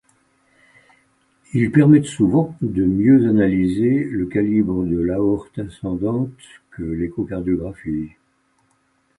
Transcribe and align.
Ils 1.53 1.69
permettent 1.71 2.05
souvent 2.05 2.57
de 2.61 2.83
mieux 2.83 3.29
analyser 3.29 4.03
le 4.05 4.25
calibre 4.25 4.83
de 4.83 4.97
l’aorte 4.97 5.59
ascendante 5.59 6.31
que 6.71 6.81
l’échocardiographie. 6.81 8.09